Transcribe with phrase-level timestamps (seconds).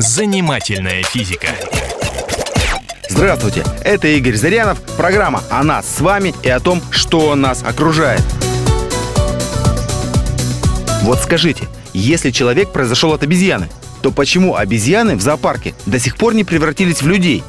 [0.00, 1.48] Занимательная физика.
[3.10, 8.22] Здравствуйте, это Игорь Зырянов, программа о нас с вами и о том, что нас окружает.
[11.02, 13.68] Вот скажите, если человек произошел от обезьяны,
[14.00, 17.44] то почему обезьяны в зоопарке до сих пор не превратились в людей?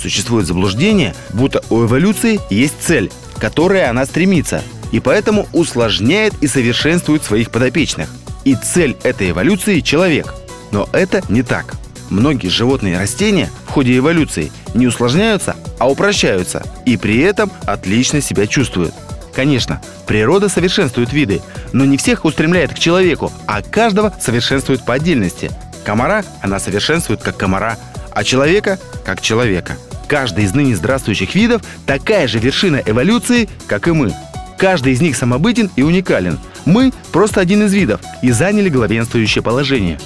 [0.00, 4.62] Существует заблуждение, будто у эволюции есть цель, к которой она стремится,
[4.92, 8.08] и поэтому усложняет и совершенствует своих подопечных.
[8.44, 10.32] И цель этой эволюции– человек.
[10.70, 11.79] Но это не так.
[12.10, 18.20] Многие животные и растения в ходе эволюции не усложняются, а упрощаются, и при этом отлично
[18.20, 18.94] себя чувствуют.
[19.34, 21.40] Конечно, природа совершенствует виды,
[21.72, 25.50] но не всех устремляет к человеку, а каждого совершенствует по отдельности.
[25.84, 27.78] Комара она совершенствует как комара,
[28.10, 29.76] а человека как человека.
[30.08, 34.12] Каждый из ныне здравствующих видов такая же вершина эволюции, как и мы.
[34.58, 36.38] Каждый из них самобытен и уникален.
[36.64, 39.98] Мы просто один из видов и заняли главенствующее положение.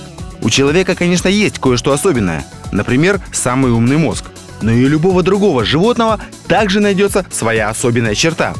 [0.45, 2.45] У человека, конечно, есть кое-что особенное.
[2.71, 4.27] Например, самый умный мозг.
[4.61, 8.55] Но и у любого другого животного также найдется своя особенная черта.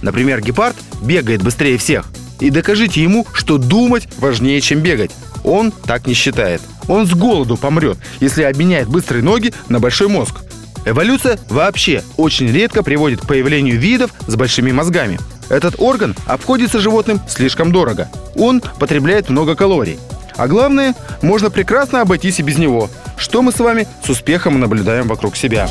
[0.00, 2.06] Например, гепард бегает быстрее всех.
[2.38, 5.10] И докажите ему, что думать важнее, чем бегать.
[5.42, 6.62] Он так не считает.
[6.86, 10.42] Он с голоду помрет, если обменяет быстрые ноги на большой мозг.
[10.84, 15.18] Эволюция вообще очень редко приводит к появлению видов с большими мозгами.
[15.48, 18.08] Этот орган обходится животным слишком дорого.
[18.36, 19.98] Он потребляет много калорий.
[20.36, 25.06] А главное, можно прекрасно обойтись и без него, что мы с вами с успехом наблюдаем
[25.08, 25.68] вокруг себя.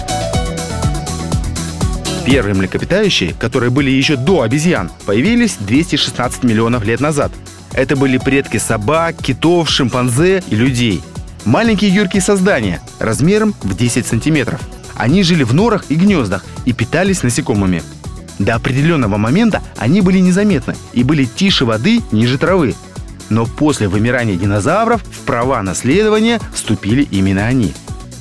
[2.26, 7.32] Первые млекопитающие, которые были еще до обезьян, появились 216 миллионов лет назад.
[7.74, 11.04] Это были предки собак, китов, шимпанзе и людей.
[11.44, 14.62] Маленькие юркие создания, размером в 10 сантиметров.
[14.96, 17.84] Они жили в норах и гнездах и питались насекомыми.
[18.40, 22.76] До определенного момента они были незаметны и были тише воды, ниже травы.
[23.30, 27.74] Но после вымирания динозавров в права наследования вступили именно они.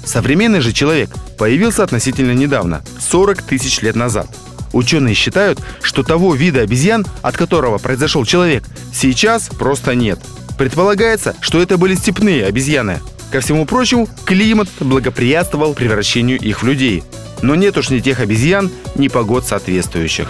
[0.05, 4.29] Современный же человек появился относительно недавно, 40 тысяч лет назад.
[4.73, 10.19] Ученые считают, что того вида обезьян, от которого произошел человек, сейчас просто нет.
[10.59, 13.01] Предполагается, что это были степные обезьяны.
[13.31, 17.03] Ко всему прочему, климат благоприятствовал превращению их в людей.
[17.41, 20.29] Но нет уж ни тех обезьян, ни погод соответствующих.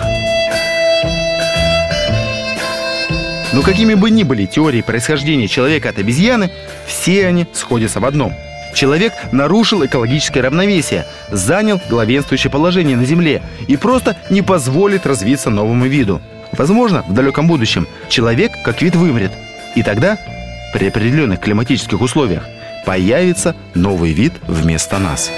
[3.53, 6.51] Но какими бы ни были теории происхождения человека от обезьяны,
[6.87, 8.35] все они сходятся в одном.
[8.75, 15.87] Человек нарушил экологическое равновесие, занял главенствующее положение на Земле и просто не позволит развиться новому
[15.87, 16.23] виду.
[16.53, 19.33] Возможно, в далеком будущем человек как вид вымрет.
[19.77, 20.19] И тогда,
[20.73, 22.45] при определенных климатических условиях,
[22.87, 25.31] появится новый вид вместо нас.